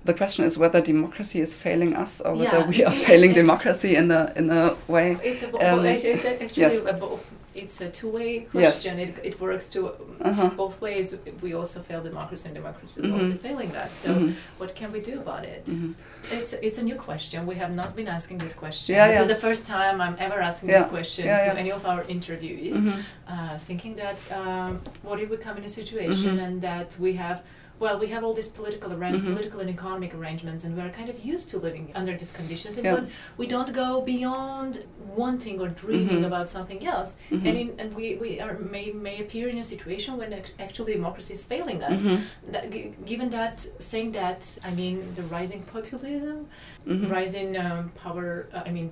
The 0.06 0.14
question 0.14 0.46
is 0.46 0.58
whether 0.58 0.82
democracy 0.82 1.42
is 1.42 1.56
failing 1.56 1.96
us 1.96 2.22
or 2.22 2.34
whether 2.34 2.60
yeah. 2.60 2.68
we 2.68 2.84
are 2.84 2.92
failing 3.08 3.34
democracy 3.34 3.96
in 3.96 4.12
a 4.12 4.32
in 4.36 4.50
a 4.50 4.76
way. 4.88 5.18
It's, 5.24 5.44
a, 5.44 5.74
um, 5.74 5.86
it's 5.86 6.26
actually 6.26 6.62
yes. 6.62 6.78
a, 6.78 7.20
it's 7.56 7.82
a 7.82 7.90
two-way 7.90 8.42
question. 8.42 9.00
Yes. 9.00 9.10
It, 9.10 9.26
it 9.26 9.42
works 9.42 9.70
to 9.72 9.90
uh-huh. 10.22 10.52
both 10.56 10.80
ways. 10.80 11.16
We 11.42 11.54
also 11.54 11.82
fail 11.82 12.02
democracy, 12.02 12.46
and 12.48 12.56
democracy 12.56 13.02
is 13.02 13.08
mm-hmm. 13.08 13.20
also 13.20 13.38
failing 13.38 13.76
us. 13.76 13.92
So, 13.92 14.10
mm-hmm. 14.10 14.32
what 14.58 14.76
can 14.76 14.92
we 14.92 15.02
do 15.02 15.20
about 15.20 15.46
it? 15.46 15.66
Mm-hmm. 15.66 15.92
It's 16.32 16.54
it's 16.54 16.78
a 16.78 16.84
new 16.84 16.96
question. 16.96 17.46
We 17.46 17.56
have 17.56 17.74
not 17.74 17.96
been 17.96 18.08
asking 18.08 18.38
this 18.38 18.54
question. 18.54 18.96
Yeah, 18.96 19.08
this 19.08 19.16
yeah. 19.16 19.22
is 19.24 19.28
the 19.28 19.42
first 19.48 19.66
time 19.66 20.00
I'm 20.00 20.16
ever 20.20 20.40
asking 20.40 20.70
yeah. 20.70 20.80
this 20.80 20.88
question 20.90 21.26
to 21.26 21.60
any 21.64 21.72
of 21.72 21.86
our 21.86 22.04
interviewees, 22.04 22.76
mm-hmm. 22.76 23.00
uh, 23.28 23.58
thinking 23.60 23.96
that 23.96 24.18
um, 24.32 24.82
what 25.02 25.20
if 25.20 25.30
we 25.30 25.38
come 25.38 25.58
in 25.58 25.64
a 25.64 25.70
situation 25.70 26.32
mm-hmm. 26.32 26.46
and 26.46 26.62
that 26.62 26.90
we 27.00 27.14
have 27.14 27.44
well, 27.80 27.98
we 27.98 28.08
have 28.08 28.24
all 28.26 28.34
these 28.34 28.50
political 28.50 28.92
arra- 28.92 29.12
Mhm. 29.14 29.26
political 29.34 29.60
and 29.62 29.70
economic 29.70 30.14
arrangements, 30.14 30.64
and 30.66 30.76
we 30.76 30.82
are 30.82 30.90
kind 30.90 31.10
of 31.10 31.18
used 31.34 31.50
to 31.52 31.58
living 31.58 31.86
under 31.96 32.14
these 32.18 32.32
conditions, 32.40 32.78
and 32.78 32.86
Yeah. 32.86 33.06
we 33.38 33.48
don't 33.48 33.72
go 33.74 34.02
beyond 34.02 34.84
wanting 35.16 35.60
or 35.62 35.70
dreaming 35.70 36.20
Mhm. 36.22 36.26
about 36.32 36.48
something 36.48 36.86
else. 36.86 37.12
Mhm. 37.32 37.46
And 37.48 37.58
in, 37.62 37.68
and 37.80 37.90
we, 37.96 38.06
we 38.24 38.40
are 38.42 38.56
may, 38.76 38.92
may 38.92 39.16
appear 39.22 39.48
in 39.50 39.58
a 39.58 39.64
situation 39.64 40.18
when 40.18 40.34
ac- 40.34 40.54
actually 40.60 40.94
democracy 40.94 41.34
is 41.34 41.44
failing 41.44 41.82
us. 41.84 42.00
Mhm. 42.02 42.20
That, 42.54 42.70
g- 42.74 42.94
given 43.06 43.30
that, 43.30 43.56
saying 43.80 44.12
that, 44.14 44.42
I 44.64 44.72
mean, 44.80 44.96
the 45.16 45.24
rising 45.38 45.62
populism, 45.76 46.38
Mhm. 46.86 47.10
rising 47.10 47.50
um, 47.58 47.92
power, 48.04 48.48
uh, 48.54 48.64
I 48.66 48.72
mean, 48.72 48.92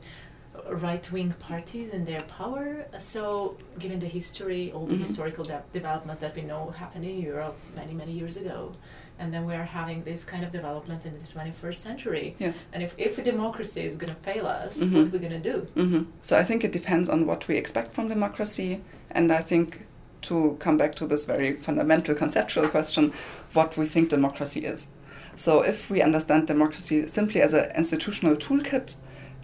right 0.69 1.11
wing 1.11 1.33
parties 1.39 1.93
and 1.93 2.05
their 2.05 2.21
power. 2.23 2.85
So, 2.99 3.57
given 3.79 3.99
the 3.99 4.07
history, 4.07 4.71
all 4.73 4.85
the 4.85 4.95
Mhm. 4.95 5.01
historical 5.07 5.43
de- 5.43 5.63
developments 5.73 6.21
that 6.21 6.35
we 6.35 6.41
know 6.41 6.69
happened 6.69 7.05
in 7.05 7.19
Europe 7.21 7.55
many, 7.75 7.93
many 7.93 8.11
years 8.11 8.37
ago, 8.37 8.71
and 9.19 9.33
then 9.33 9.45
we 9.45 9.53
are 9.55 9.63
having 9.63 10.03
this 10.03 10.23
kind 10.23 10.43
of 10.43 10.51
developments 10.51 11.05
in 11.05 11.13
the 11.19 11.27
21st 11.27 11.81
century. 11.81 12.35
Yes. 12.39 12.63
And 12.73 12.83
if, 12.83 12.93
if 12.97 13.23
democracy 13.23 13.81
is 13.85 13.95
going 13.95 14.13
to 14.13 14.19
fail 14.21 14.45
us, 14.47 14.79
Mhm. 14.83 14.91
what 14.93 15.07
are 15.07 15.09
we 15.17 15.19
going 15.19 15.41
to 15.41 15.51
do? 15.53 15.57
hmm 15.75 16.03
So 16.21 16.37
I 16.37 16.43
think 16.43 16.63
it 16.63 16.71
depends 16.71 17.09
on 17.09 17.25
what 17.25 17.47
we 17.47 17.55
expect 17.57 17.91
from 17.93 18.07
democracy, 18.09 18.81
and 19.11 19.31
I 19.31 19.41
think 19.41 19.81
to 20.23 20.57
come 20.59 20.77
back 20.77 20.95
to 20.95 21.05
this 21.07 21.25
very 21.25 21.53
fundamental 21.53 22.15
conceptual 22.15 22.67
question, 22.69 23.13
what 23.53 23.77
we 23.77 23.85
think 23.85 24.09
democracy 24.09 24.61
is. 24.65 24.89
So 25.35 25.61
if 25.61 25.89
we 25.89 26.01
understand 26.01 26.47
democracy 26.47 27.07
simply 27.07 27.41
as 27.41 27.53
an 27.53 27.71
institutional 27.75 28.35
toolkit 28.35 28.95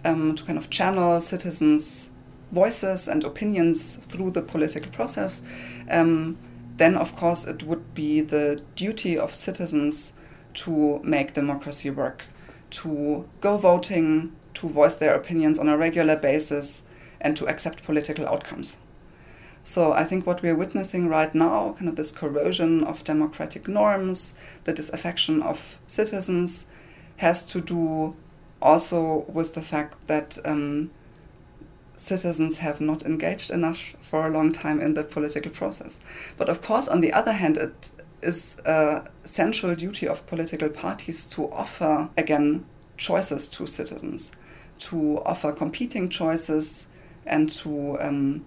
um, 0.04 0.34
to 0.34 0.44
kind 0.44 0.58
of 0.58 0.70
channel 0.70 1.20
citizens' 1.20 2.12
voices 2.52 3.08
and 3.08 3.24
opinions 3.24 3.96
through 3.96 4.30
the 4.30 4.42
political 4.42 4.90
process, 4.92 5.42
um, 5.90 6.38
then 6.76 6.96
of 6.96 7.16
course 7.16 7.46
it 7.46 7.62
would 7.62 7.94
be 7.94 8.20
the 8.20 8.62
duty 8.76 9.18
of 9.18 9.34
citizens 9.34 10.14
to 10.54 11.00
make 11.02 11.34
democracy 11.34 11.90
work, 11.90 12.22
to 12.70 13.28
go 13.40 13.56
voting, 13.56 14.34
to 14.54 14.68
voice 14.68 14.96
their 14.96 15.14
opinions 15.14 15.58
on 15.58 15.68
a 15.68 15.76
regular 15.76 16.16
basis, 16.16 16.86
and 17.20 17.36
to 17.36 17.46
accept 17.46 17.84
political 17.84 18.26
outcomes. 18.26 18.76
So 19.64 19.92
I 19.92 20.04
think 20.04 20.26
what 20.26 20.42
we're 20.42 20.54
witnessing 20.54 21.08
right 21.08 21.34
now, 21.34 21.74
kind 21.78 21.88
of 21.88 21.96
this 21.96 22.12
corrosion 22.12 22.84
of 22.84 23.02
democratic 23.02 23.66
norms, 23.66 24.34
the 24.64 24.74
disaffection 24.74 25.42
of 25.42 25.80
citizens, 25.86 26.66
has 27.16 27.46
to 27.46 27.60
do 27.60 28.14
also 28.64 29.24
with 29.28 29.54
the 29.54 29.62
fact 29.62 29.94
that 30.08 30.38
um, 30.44 30.90
citizens 31.94 32.58
have 32.58 32.80
not 32.80 33.04
engaged 33.04 33.50
enough 33.50 33.78
for 34.00 34.26
a 34.26 34.30
long 34.30 34.52
time 34.52 34.80
in 34.80 34.94
the 34.94 35.04
political 35.04 35.50
process. 35.50 36.00
But 36.36 36.48
of 36.48 36.62
course, 36.62 36.88
on 36.88 37.00
the 37.00 37.12
other 37.12 37.32
hand, 37.32 37.58
it 37.58 37.90
is 38.22 38.60
a 38.64 39.06
central 39.24 39.74
duty 39.74 40.08
of 40.08 40.26
political 40.26 40.70
parties 40.70 41.28
to 41.30 41.52
offer, 41.52 42.08
again, 42.16 42.64
choices 42.96 43.48
to 43.50 43.66
citizens, 43.66 44.36
to 44.78 45.22
offer 45.24 45.52
competing 45.52 46.08
choices 46.08 46.86
and 47.26 47.50
to 47.50 47.98
um, 48.00 48.44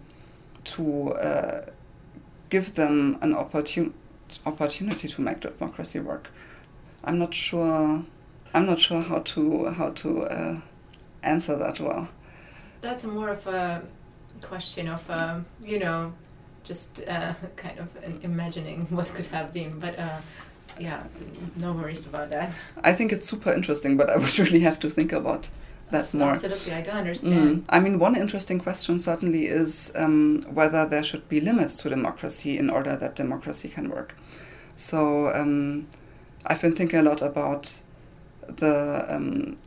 to 0.64 1.14
uh, 1.14 1.66
give 2.50 2.76
them 2.76 3.18
an 3.22 3.34
opportun- 3.34 3.94
opportunity 4.46 5.08
to 5.08 5.22
make 5.22 5.40
democracy 5.40 6.00
work. 6.00 6.30
I'm 7.04 7.20
not 7.20 7.34
sure. 7.34 8.04
I'm 8.54 8.66
not 8.66 8.80
sure 8.80 9.02
how 9.02 9.20
to 9.20 9.66
how 9.66 9.90
to 9.90 10.24
uh, 10.24 10.62
answer 11.24 11.56
that 11.56 11.80
well. 11.80 12.08
That's 12.82 13.04
more 13.04 13.30
of 13.30 13.46
a 13.48 13.84
question 14.42 14.88
of, 14.88 15.10
um, 15.10 15.46
you 15.64 15.80
know, 15.80 16.14
just 16.64 17.04
uh, 17.08 17.34
kind 17.56 17.80
of 17.80 17.90
imagining 18.24 18.86
what 18.90 19.08
could 19.14 19.28
have 19.28 19.54
been. 19.54 19.80
But 19.80 19.98
uh, 20.00 20.20
yeah, 20.80 21.04
no 21.56 21.74
worries 21.74 22.06
about 22.06 22.30
that. 22.30 22.54
I 22.84 22.94
think 22.94 23.12
it's 23.12 23.28
super 23.28 23.52
interesting, 23.52 23.98
but 23.98 24.10
I 24.10 24.18
would 24.18 24.40
really 24.46 24.60
have 24.60 24.80
to 24.80 24.90
think 24.90 25.12
about 25.12 25.50
that 25.92 26.14
more. 26.14 26.32
Absolutely, 26.32 26.74
I 26.74 26.82
do 26.82 26.92
understand. 26.92 27.64
Mm. 27.64 27.66
I 27.70 27.80
mean, 27.80 28.00
one 28.00 28.16
interesting 28.16 28.60
question 28.60 29.00
certainly 29.00 29.48
is 29.48 29.92
um, 29.96 30.44
whether 30.54 30.86
there 30.86 31.04
should 31.04 31.28
be 31.30 31.40
limits 31.40 31.78
to 31.78 31.90
democracy 31.90 32.58
in 32.58 32.70
order 32.70 32.96
that 32.96 33.16
democracy 33.16 33.70
can 33.70 33.90
work. 33.90 34.16
So 34.76 35.34
um, 35.34 35.88
I've 36.46 36.62
been 36.62 36.76
thinking 36.76 37.00
a 37.00 37.04
lot 37.04 37.22
about 37.22 37.82
the 38.48 39.06
um, 39.10 39.58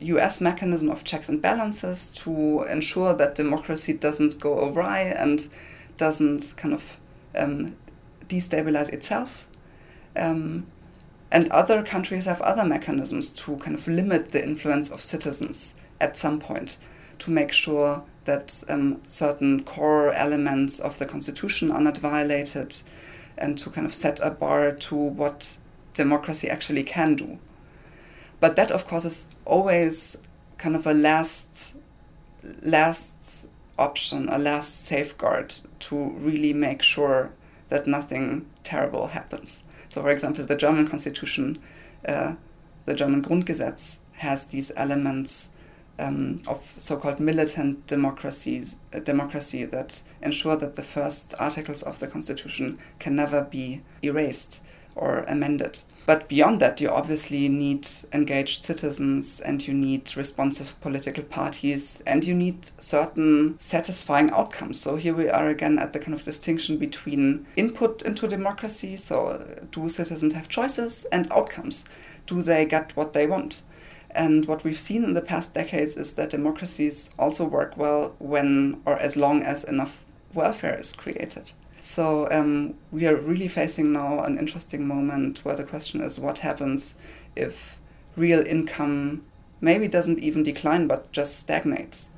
US 0.00 0.40
mechanism 0.40 0.90
of 0.90 1.04
checks 1.04 1.28
and 1.28 1.40
balances 1.40 2.10
to 2.10 2.62
ensure 2.62 3.14
that 3.14 3.34
democracy 3.34 3.92
doesn't 3.92 4.40
go 4.40 4.68
awry 4.68 5.00
and 5.00 5.48
doesn't 5.96 6.54
kind 6.56 6.74
of 6.74 6.96
um, 7.36 7.76
destabilize 8.28 8.92
itself. 8.92 9.46
Um, 10.16 10.66
and 11.30 11.48
other 11.50 11.82
countries 11.82 12.24
have 12.24 12.40
other 12.40 12.64
mechanisms 12.64 13.30
to 13.32 13.56
kind 13.58 13.76
of 13.76 13.86
limit 13.86 14.30
the 14.30 14.42
influence 14.42 14.90
of 14.90 15.02
citizens 15.02 15.76
at 16.00 16.16
some 16.16 16.40
point 16.40 16.76
to 17.20 17.30
make 17.30 17.52
sure 17.52 18.02
that 18.24 18.64
um, 18.68 19.00
certain 19.06 19.62
core 19.64 20.12
elements 20.12 20.80
of 20.80 20.98
the 20.98 21.06
constitution 21.06 21.70
are 21.70 21.80
not 21.80 21.98
violated 21.98 22.76
and 23.38 23.58
to 23.58 23.70
kind 23.70 23.86
of 23.86 23.94
set 23.94 24.18
a 24.20 24.30
bar 24.30 24.72
to 24.72 24.94
what 24.94 25.56
democracy 25.94 26.48
actually 26.48 26.82
can 26.82 27.14
do. 27.14 27.38
But 28.40 28.56
that, 28.56 28.70
of 28.70 28.86
course, 28.86 29.04
is 29.04 29.26
always 29.44 30.16
kind 30.58 30.74
of 30.74 30.86
a 30.86 30.94
last, 30.94 31.76
last 32.62 33.46
option, 33.78 34.28
a 34.28 34.38
last 34.38 34.84
safeguard 34.84 35.54
to 35.80 35.96
really 35.96 36.52
make 36.52 36.82
sure 36.82 37.32
that 37.68 37.86
nothing 37.86 38.46
terrible 38.64 39.08
happens. 39.08 39.64
So, 39.88 40.02
for 40.02 40.10
example, 40.10 40.44
the 40.44 40.56
German 40.56 40.88
constitution, 40.88 41.58
uh, 42.06 42.34
the 42.86 42.94
German 42.94 43.22
Grundgesetz 43.22 44.00
has 44.12 44.46
these 44.46 44.72
elements 44.76 45.50
um, 45.98 46.42
of 46.46 46.72
so-called 46.78 47.20
militant 47.20 47.86
democracies, 47.86 48.76
uh, 48.94 49.00
democracy 49.00 49.64
that 49.66 50.02
ensure 50.22 50.56
that 50.56 50.76
the 50.76 50.82
first 50.82 51.34
articles 51.38 51.82
of 51.82 51.98
the 51.98 52.06
constitution 52.06 52.78
can 52.98 53.16
never 53.16 53.42
be 53.42 53.82
erased 54.02 54.64
or 54.94 55.20
amended. 55.28 55.80
But 56.06 56.28
beyond 56.28 56.60
that, 56.60 56.80
you 56.80 56.88
obviously 56.88 57.48
need 57.48 57.88
engaged 58.12 58.64
citizens 58.64 59.38
and 59.38 59.64
you 59.64 59.72
need 59.72 60.16
responsive 60.16 60.80
political 60.80 61.22
parties 61.22 62.02
and 62.06 62.24
you 62.24 62.34
need 62.34 62.70
certain 62.82 63.56
satisfying 63.60 64.30
outcomes. 64.32 64.80
So 64.80 64.96
here 64.96 65.14
we 65.14 65.28
are 65.28 65.48
again 65.48 65.78
at 65.78 65.92
the 65.92 66.00
kind 66.00 66.14
of 66.14 66.24
distinction 66.24 66.78
between 66.78 67.46
input 67.54 68.02
into 68.02 68.26
democracy. 68.26 68.96
So, 68.96 69.46
do 69.70 69.88
citizens 69.88 70.32
have 70.32 70.48
choices 70.48 71.04
and 71.12 71.30
outcomes? 71.30 71.84
Do 72.26 72.42
they 72.42 72.64
get 72.64 72.96
what 72.96 73.12
they 73.12 73.26
want? 73.26 73.62
And 74.10 74.46
what 74.46 74.64
we've 74.64 74.80
seen 74.80 75.04
in 75.04 75.14
the 75.14 75.20
past 75.20 75.54
decades 75.54 75.96
is 75.96 76.14
that 76.14 76.30
democracies 76.30 77.14
also 77.18 77.44
work 77.44 77.76
well 77.76 78.16
when 78.18 78.80
or 78.84 78.98
as 78.98 79.16
long 79.16 79.44
as 79.44 79.62
enough 79.62 80.04
welfare 80.34 80.78
is 80.78 80.92
created. 80.92 81.52
So 81.80 82.28
um, 82.30 82.74
we 82.92 83.06
are 83.06 83.16
really 83.16 83.48
facing 83.48 83.92
now 83.92 84.22
an 84.22 84.38
interesting 84.38 84.86
moment 84.86 85.44
where 85.44 85.56
the 85.56 85.64
question 85.64 86.00
is 86.02 86.18
what 86.18 86.38
happens 86.38 86.94
if 87.34 87.78
real 88.16 88.46
income 88.46 89.24
maybe 89.60 89.88
doesn't 89.88 90.18
even 90.18 90.42
decline 90.42 90.86
but 90.86 91.10
just 91.12 91.38
stagnates? 91.38 92.10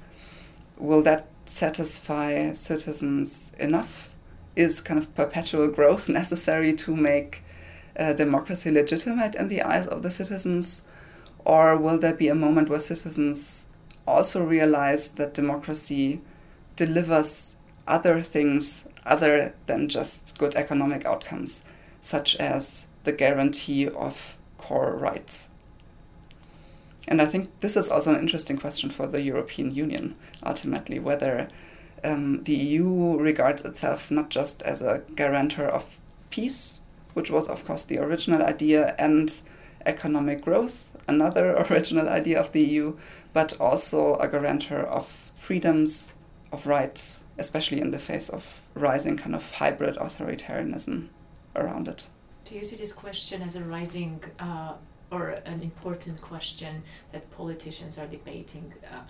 Will 0.76 1.02
that 1.02 1.26
satisfy 1.44 2.52
citizens 2.52 3.54
enough? 3.58 4.08
Is 4.54 4.80
kind 4.80 4.98
of 4.98 5.14
perpetual 5.14 5.68
growth 5.68 6.08
necessary 6.20 6.72
to 6.74 6.96
make 6.96 7.42
uh, 7.98 8.12
democracy 8.12 8.70
legitimate 8.70 9.34
in 9.34 9.48
the 9.48 9.62
eyes 9.62 9.86
of 9.86 10.02
the 10.02 10.10
citizens? 10.10 10.88
Or 11.44 11.76
will 11.76 11.98
there 11.98 12.14
be 12.14 12.28
a 12.28 12.34
moment 12.34 12.68
where 12.68 12.78
citizens 12.78 13.66
also 14.06 14.44
realize 14.44 15.12
that 15.12 15.34
democracy 15.34 16.20
delivers 16.76 17.56
other 17.86 18.22
things 18.22 18.86
other 19.04 19.54
than 19.66 19.88
just 19.88 20.38
good 20.38 20.54
economic 20.54 21.04
outcomes, 21.04 21.64
such 22.00 22.36
as 22.36 22.88
the 23.04 23.12
guarantee 23.12 23.88
of 23.88 24.36
core 24.58 24.96
rights. 24.96 25.48
And 27.08 27.20
I 27.20 27.26
think 27.26 27.50
this 27.60 27.76
is 27.76 27.90
also 27.90 28.14
an 28.14 28.20
interesting 28.20 28.56
question 28.56 28.90
for 28.90 29.06
the 29.06 29.20
European 29.20 29.74
Union, 29.74 30.14
ultimately, 30.44 30.98
whether 30.98 31.48
um, 32.04 32.44
the 32.44 32.54
EU 32.54 33.18
regards 33.18 33.64
itself 33.64 34.10
not 34.10 34.30
just 34.30 34.62
as 34.62 34.82
a 34.82 35.02
guarantor 35.14 35.66
of 35.66 35.98
peace, 36.30 36.80
which 37.14 37.30
was, 37.30 37.48
of 37.48 37.66
course, 37.66 37.84
the 37.84 37.98
original 37.98 38.42
idea, 38.42 38.94
and 38.98 39.40
economic 39.84 40.42
growth, 40.42 40.90
another 41.08 41.56
original 41.70 42.08
idea 42.08 42.40
of 42.40 42.52
the 42.52 42.62
EU, 42.62 42.96
but 43.32 43.58
also 43.60 44.14
a 44.16 44.28
guarantor 44.28 44.82
of 44.82 45.30
freedoms, 45.36 46.12
of 46.52 46.66
rights, 46.66 47.21
especially 47.38 47.80
in 47.80 47.90
the 47.90 47.98
face 47.98 48.28
of 48.28 48.60
rising 48.74 49.16
kind 49.16 49.34
of 49.34 49.50
hybrid 49.52 49.96
authoritarianism 49.96 51.08
around 51.56 51.88
it. 51.88 52.06
Do 52.44 52.54
you 52.54 52.64
see 52.64 52.76
this 52.76 52.92
question 52.92 53.42
as 53.42 53.56
a 53.56 53.62
rising 53.62 54.22
uh, 54.38 54.74
or 55.10 55.30
an 55.46 55.62
important 55.62 56.20
question 56.20 56.82
that 57.12 57.30
politicians 57.30 57.98
are 57.98 58.06
debating? 58.06 58.72
Uh, 58.92 59.02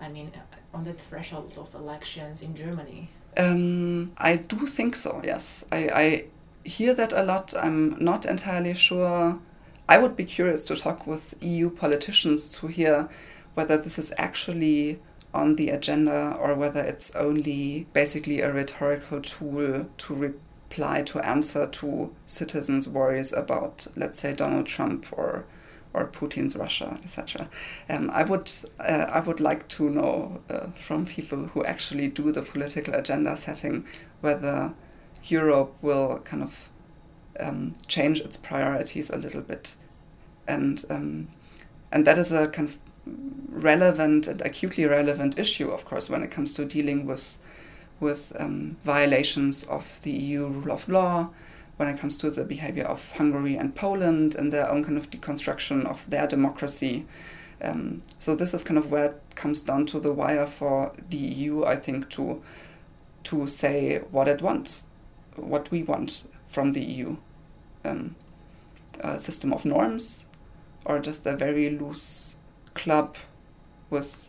I 0.00 0.08
mean, 0.08 0.32
uh, 0.34 0.76
on 0.76 0.84
the 0.84 0.92
threshold 0.92 1.54
of 1.56 1.74
elections 1.74 2.42
in 2.42 2.56
Germany. 2.56 3.10
Um, 3.36 4.12
I 4.18 4.36
do 4.36 4.66
think 4.66 4.96
so. 4.96 5.20
Yes, 5.24 5.64
I, 5.70 5.78
I 5.88 6.24
hear 6.64 6.94
that 6.94 7.12
a 7.12 7.22
lot. 7.22 7.54
I'm 7.56 7.96
not 8.02 8.26
entirely 8.26 8.74
sure. 8.74 9.38
I 9.88 9.98
would 9.98 10.16
be 10.16 10.24
curious 10.24 10.64
to 10.66 10.76
talk 10.76 11.06
with 11.06 11.34
EU 11.40 11.70
politicians 11.70 12.48
to 12.60 12.66
hear 12.66 13.08
whether 13.54 13.76
this 13.76 13.98
is 13.98 14.12
actually 14.16 15.00
on 15.34 15.56
the 15.56 15.70
agenda 15.70 16.36
or 16.40 16.54
whether 16.54 16.80
it's 16.80 17.14
only 17.16 17.86
basically 17.92 18.40
a 18.40 18.52
rhetorical 18.52 19.20
tool 19.20 19.86
to 19.98 20.14
reply 20.14 21.02
to 21.02 21.18
answer 21.20 21.66
to 21.66 22.14
citizens' 22.26 22.88
worries 22.88 23.32
about, 23.32 23.86
let's 23.96 24.20
say, 24.20 24.34
Donald 24.34 24.66
Trump 24.66 25.06
or 25.12 25.44
or 25.94 26.06
Putin's 26.06 26.56
Russia, 26.56 26.96
etc. 27.04 27.50
Um, 27.88 28.10
I 28.10 28.24
would 28.24 28.50
uh, 28.80 29.06
I 29.08 29.20
would 29.20 29.40
like 29.40 29.68
to 29.68 29.90
know 29.90 30.40
uh, 30.48 30.68
from 30.74 31.04
people 31.04 31.48
who 31.48 31.64
actually 31.64 32.08
do 32.08 32.32
the 32.32 32.42
political 32.42 32.94
agenda 32.94 33.36
setting 33.36 33.84
whether 34.20 34.72
Europe 35.24 35.74
will 35.82 36.20
kind 36.24 36.42
of 36.42 36.70
um, 37.38 37.74
change 37.88 38.20
its 38.20 38.36
priorities 38.36 39.10
a 39.10 39.18
little 39.18 39.42
bit, 39.42 39.74
and 40.46 40.84
um, 40.88 41.28
and 41.90 42.06
that 42.06 42.18
is 42.18 42.32
a 42.32 42.48
kind 42.48 42.68
of 42.68 42.78
relevant 43.06 44.26
and 44.26 44.40
acutely 44.42 44.84
relevant 44.84 45.38
issue, 45.38 45.70
of 45.70 45.84
course, 45.84 46.08
when 46.08 46.22
it 46.22 46.30
comes 46.30 46.54
to 46.54 46.64
dealing 46.64 47.06
with 47.06 47.38
with 48.00 48.32
um, 48.36 48.76
violations 48.84 49.62
of 49.64 50.00
the 50.02 50.10
EU 50.10 50.46
rule 50.46 50.72
of 50.72 50.88
law, 50.88 51.30
when 51.76 51.88
it 51.88 51.98
comes 51.98 52.18
to 52.18 52.30
the 52.30 52.42
behavior 52.42 52.82
of 52.84 53.12
Hungary 53.12 53.56
and 53.56 53.76
Poland 53.76 54.34
and 54.34 54.52
their 54.52 54.68
own 54.68 54.84
kind 54.84 54.98
of 54.98 55.08
deconstruction 55.08 55.86
of 55.86 56.10
their 56.10 56.26
democracy. 56.26 57.06
Um, 57.62 58.02
so 58.18 58.34
this 58.34 58.54
is 58.54 58.64
kind 58.64 58.76
of 58.76 58.90
where 58.90 59.04
it 59.04 59.20
comes 59.36 59.62
down 59.62 59.86
to 59.86 60.00
the 60.00 60.12
wire 60.12 60.48
for 60.48 60.92
the 61.10 61.16
EU, 61.16 61.64
I 61.64 61.76
think, 61.76 62.10
to 62.10 62.42
to 63.24 63.46
say 63.46 63.98
what 64.10 64.26
it 64.26 64.42
wants, 64.42 64.86
what 65.36 65.70
we 65.70 65.84
want 65.84 66.24
from 66.48 66.72
the 66.72 66.82
EU. 66.82 67.16
Um, 67.84 68.16
a 69.00 69.18
system 69.18 69.52
of 69.52 69.64
norms, 69.64 70.26
or 70.84 70.98
just 70.98 71.26
a 71.26 71.36
very 71.36 71.70
loose 71.70 72.36
club 72.74 73.16
with 73.90 74.28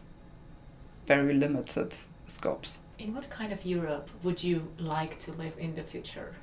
very 1.08 1.34
limited 1.34 1.96
scopes. 2.28 2.80
In 3.00 3.14
what 3.14 3.30
kind 3.30 3.52
of 3.52 3.66
Europe 3.66 4.10
would 4.24 4.44
you 4.44 4.68
like 4.78 5.20
to 5.20 5.32
live 5.34 5.56
in 5.58 5.76
the 5.76 5.84
future? 5.84 6.36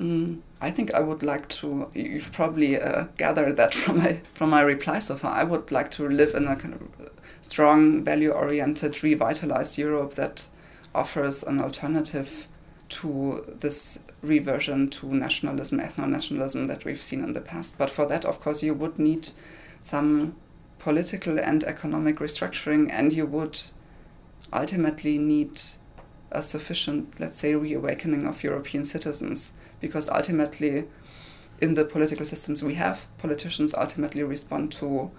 Mm, 0.00 0.40
I 0.60 0.70
think 0.70 0.92
I 0.92 1.00
would 1.00 1.22
like 1.22 1.48
to. 1.60 1.88
You've 1.94 2.32
probably 2.32 2.80
uh, 2.80 3.04
gathered 3.16 3.56
that 3.56 3.74
from 3.82 3.98
my 3.98 4.20
from 4.34 4.50
my 4.50 4.60
reply 4.62 4.98
so 4.98 5.16
far. 5.16 5.32
I 5.32 5.44
would 5.44 5.70
like 5.70 5.90
to 5.92 6.08
live 6.08 6.34
in 6.34 6.48
a 6.48 6.56
kind 6.56 6.74
of 6.74 7.10
strong, 7.42 8.02
value-oriented, 8.02 9.02
revitalized 9.02 9.78
Europe 9.78 10.14
that 10.14 10.48
offers 10.94 11.42
an 11.42 11.60
alternative 11.60 12.48
to 12.88 13.44
this 13.60 13.98
reversion 14.22 14.88
to 14.88 15.06
nationalism, 15.06 15.80
ethno-nationalism 15.80 16.66
that 16.66 16.84
we've 16.84 17.02
seen 17.02 17.22
in 17.22 17.32
the 17.32 17.40
past. 17.40 17.76
But 17.78 17.90
for 17.90 18.06
that, 18.06 18.24
of 18.24 18.40
course, 18.40 18.62
you 18.62 18.74
would 18.74 18.98
need 18.98 19.28
some 19.80 20.36
political 20.84 21.40
and 21.40 21.64
economic 21.64 22.18
restructuring, 22.18 22.90
and 22.92 23.10
you 23.10 23.24
would 23.24 23.58
ultimately 24.52 25.16
need 25.16 25.62
a 26.30 26.42
sufficient, 26.42 27.18
let's 27.18 27.38
say, 27.38 27.54
reawakening 27.54 28.26
of 28.28 28.44
European 28.44 28.84
citizens 28.84 29.54
because 29.80 30.10
ultimately 30.10 30.84
in 31.60 31.72
the 31.72 31.86
political 31.86 32.26
systems 32.26 32.62
we 32.62 32.74
have, 32.74 33.06
politicians 33.16 33.74
ultimately 33.74 34.22
respond 34.22 34.70
to 34.72 35.10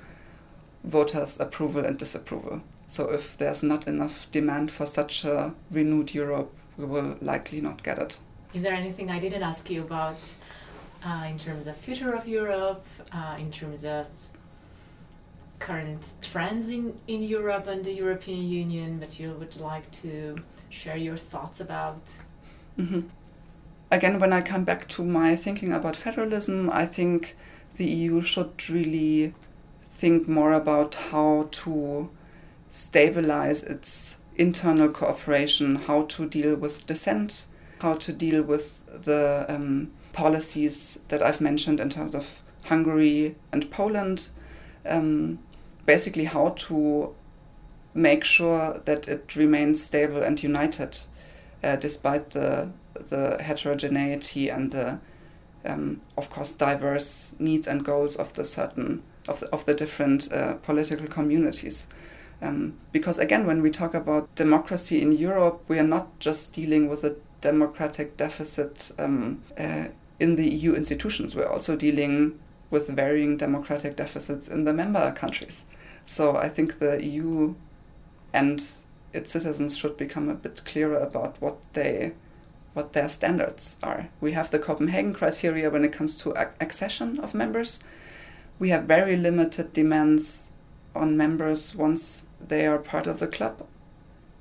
voters' 0.84 1.40
approval 1.40 1.84
and 1.84 1.98
disapproval. 1.98 2.62
So 2.88 3.10
if 3.10 3.36
there's 3.38 3.64
not 3.64 3.88
enough 3.88 4.28
demand 4.32 4.70
for 4.70 4.86
such 4.86 5.25
a 5.25 5.56
renewed 5.72 6.14
Europe, 6.14 6.54
we 6.78 6.86
will 6.86 7.18
likely 7.22 7.60
not 7.60 7.82
get 7.82 7.98
it. 7.98 8.20
Is 8.54 8.62
there 8.62 8.74
anything 8.74 9.10
I 9.10 9.18
didn't 9.18 9.42
ask 9.42 9.68
you 9.72 9.82
about 9.82 10.20
uh, 11.04 11.25
in 11.28 11.40
terms 11.40 11.66
of 11.66 11.75
future 11.75 12.14
of 12.14 12.28
Europe, 12.28 12.86
uh, 13.12 13.38
in 13.40 13.51
terms 13.51 13.84
of 13.84 14.06
current 15.70 16.04
trends 16.22 16.66
in, 16.70 16.84
in 17.08 17.22
Europe 17.38 17.68
and 17.68 17.84
the 17.84 17.96
European 18.06 18.44
Union 18.64 19.00
that 19.01 19.14
you 19.20 19.30
would 19.40 19.56
like 19.72 19.88
to 20.04 20.36
share 20.70 20.98
your 21.08 21.18
thoughts 21.32 21.60
about? 21.68 22.04
Mm-hmm 22.80 23.01
again, 23.92 24.20
when 24.20 24.34
I 24.34 24.42
come 24.42 24.64
back 24.64 24.88
to 24.90 25.04
my 25.04 25.36
thinking 25.36 25.74
about 25.74 25.96
federalism, 25.96 26.70
I 26.70 26.86
think 26.86 27.36
the 27.78 27.86
EU 27.86 28.22
should 28.22 28.70
really 28.70 29.34
think 29.98 30.28
more 30.28 30.54
about 30.54 30.96
how 30.96 31.48
to 31.51 32.10
stabilize 32.70 33.64
its 33.64 34.18
internal 34.36 34.90
cooperation, 34.90 35.75
how 35.75 36.04
to 36.04 36.28
deal 36.28 36.56
with 36.56 36.86
dissent, 36.86 37.46
how 37.80 37.96
to 37.96 38.12
deal 38.12 38.44
with 38.44 38.80
the 38.88 39.46
um, 39.48 39.92
policies 40.14 41.00
that 41.08 41.22
I've 41.22 41.42
mentioned 41.42 41.80
in 41.80 41.90
terms 41.90 42.16
of 42.16 42.42
Hungary 42.66 43.36
and 43.51 43.70
Poland. 43.72 44.30
Um, 44.86 45.40
basically, 45.86 46.26
how 46.26 46.50
to 46.50 47.14
make 47.94 48.24
sure 48.24 48.82
that 48.86 49.08
it 49.08 49.36
remains 49.36 49.82
stable 49.82 50.22
and 50.22 50.44
united 50.44 51.00
uh, 51.64 51.76
despite 51.78 52.32
the 52.32 52.70
the 53.10 53.42
heterogeneity 53.42 54.50
and 54.50 54.72
the 54.72 55.00
um, 55.66 56.02
of 56.18 56.30
course 56.30 56.52
diverse 56.52 57.36
needs 57.40 57.68
and 57.68 57.84
goals 57.84 58.16
of 58.16 58.34
the 58.34 58.44
certain 58.44 59.02
of 59.28 59.40
the, 59.40 59.48
of 59.48 59.66
the 59.66 59.74
different 59.74 60.32
uh, 60.32 60.54
political 60.56 61.08
communities. 61.08 61.88
Um, 62.42 62.76
because 62.92 63.18
again, 63.18 63.48
when 63.48 63.62
we 63.62 63.72
talk 63.72 63.94
about 63.94 64.34
democracy 64.36 65.02
in 65.02 65.14
Europe, 65.14 65.64
we 65.68 65.80
are 65.80 65.88
not 65.88 66.20
just 66.20 66.54
dealing 66.54 66.90
with 66.90 67.04
a 67.04 67.16
democratic 67.42 68.18
deficit 68.18 68.92
um, 69.00 69.42
uh, 69.58 69.86
in 70.20 70.36
the 70.36 70.48
EU 70.48 70.76
institutions. 70.76 71.36
We're 71.36 71.50
also 71.50 71.76
dealing 71.76 72.40
with 72.70 72.88
varying 72.88 73.38
democratic 73.38 73.96
deficits 73.96 74.48
in 74.48 74.66
the 74.66 74.74
member 74.74 75.12
countries. 75.14 75.66
So 76.05 76.35
I 76.35 76.50
think 76.50 76.79
the 76.79 77.03
EU 77.03 77.55
and 78.33 78.63
its 79.13 79.31
citizens 79.31 79.75
should 79.77 79.98
become 79.98 80.29
a 80.29 80.35
bit 80.35 80.61
clearer 80.65 80.98
about 81.00 81.41
what 81.41 81.57
they 81.74 82.13
what 82.74 82.91
their 82.91 83.07
standards 83.07 83.77
are. 83.81 84.09
We 84.20 84.33
have 84.33 84.51
the 84.51 84.59
Copenhagen 84.59 85.13
criteria 85.13 85.70
when 85.70 85.85
it 85.85 85.94
comes 85.94 86.18
to 86.20 86.35
accession 86.61 87.20
of 87.22 87.33
members. 87.33 87.79
We 88.59 88.70
have 88.70 88.83
very 88.83 89.15
limited 89.15 89.72
demands 89.72 90.50
on 90.94 91.15
members 91.15 91.74
once 91.74 92.25
they 92.46 92.68
are 92.68 92.77
part 92.77 93.07
of 93.07 93.20
the 93.20 93.27
club, 93.27 93.65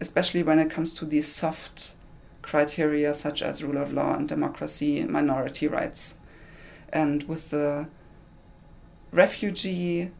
especially 0.00 0.42
when 0.42 0.58
it 0.58 0.68
comes 0.68 0.94
to 0.94 1.04
these 1.04 1.28
soft 1.28 1.94
criteria 2.42 3.14
such 3.14 3.40
as 3.40 3.62
rule 3.62 3.80
of 3.80 3.92
law 3.92 4.14
and 4.16 4.28
democracy, 4.28 5.02
minority 5.04 5.68
rights. 5.68 6.16
And 6.92 7.22
with 7.24 7.50
the 7.50 7.86
refugee 9.12 10.10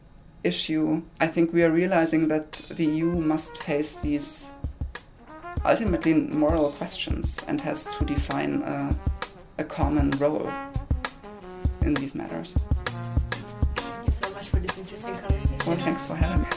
issue, 0.45 1.01
I 1.19 1.27
think 1.27 1.51
we 1.51 1.63
are 1.63 1.71
realizing 1.71 2.27
that 2.29 2.51
the 2.51 2.85
EU 2.85 3.05
must 3.05 3.57
face 3.57 3.95
these 3.95 4.51
ultimately 5.65 6.13
moral 6.13 6.71
questions 6.71 7.39
and 7.47 7.59
has 7.61 7.85
to 7.97 8.05
define 8.05 8.61
a, 8.61 8.95
a 9.57 9.63
common 9.63 10.11
role 10.11 10.51
in 11.81 11.95
these 11.95 12.13
matters. 12.13 12.53
Thank 13.75 14.05
you 14.05 14.11
so 14.11 14.29
much 14.31 14.49
for 14.49 14.59
this 14.59 14.77
interesting 14.77 15.15
conversation. 15.15 15.57
Well, 15.65 15.77
thanks 15.77 16.05
for 16.05 16.15
having 16.15 16.41
me. 16.43 16.47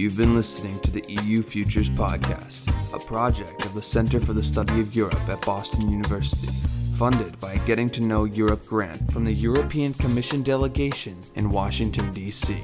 You've 0.00 0.16
been 0.16 0.34
listening 0.34 0.80
to 0.80 0.90
the 0.90 1.04
EU 1.26 1.42
Futures 1.42 1.90
Podcast, 1.90 2.72
a 2.94 2.98
project 2.98 3.66
of 3.66 3.74
the 3.74 3.82
Center 3.82 4.18
for 4.18 4.32
the 4.32 4.42
Study 4.42 4.80
of 4.80 4.96
Europe 4.96 5.28
at 5.28 5.44
Boston 5.44 5.90
University, 5.90 6.48
funded 6.94 7.38
by 7.38 7.52
a 7.52 7.66
Getting 7.66 7.90
to 7.90 8.00
Know 8.00 8.24
Europe 8.24 8.64
grant 8.64 9.12
from 9.12 9.24
the 9.24 9.32
European 9.34 9.92
Commission 9.92 10.42
delegation 10.42 11.22
in 11.34 11.50
Washington, 11.50 12.14
D.C. 12.14 12.56